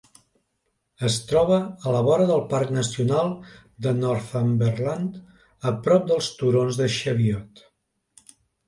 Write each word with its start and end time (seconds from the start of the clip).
Es 1.09 1.17
troba 1.31 1.59
a 1.89 1.93
la 1.95 1.99
vora 2.07 2.25
del 2.31 2.41
parc 2.55 2.73
nacional 2.79 3.31
de 3.87 3.95
Northumberland, 4.01 5.21
a 5.73 5.77
prop 5.87 6.11
dels 6.13 6.35
turons 6.43 6.83
de 6.83 6.91
Cheviot. 6.99 7.67